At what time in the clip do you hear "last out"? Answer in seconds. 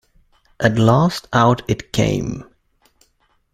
0.79-1.61